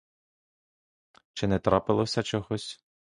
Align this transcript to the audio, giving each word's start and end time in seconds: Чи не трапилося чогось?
Чи 1.33 1.47
не 1.47 1.59
трапилося 1.59 2.23
чогось? 2.23 2.83